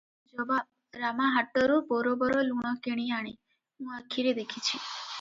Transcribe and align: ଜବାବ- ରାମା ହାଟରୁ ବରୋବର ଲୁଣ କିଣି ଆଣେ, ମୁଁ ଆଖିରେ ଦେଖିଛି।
ଜବାବ- 0.37 0.55
ରାମା 1.03 1.27
ହାଟରୁ 1.35 1.77
ବରୋବର 1.93 2.41
ଲୁଣ 2.49 2.75
କିଣି 2.89 3.09
ଆଣେ, 3.21 3.39
ମୁଁ 3.81 3.99
ଆଖିରେ 4.03 4.39
ଦେଖିଛି। 4.45 4.71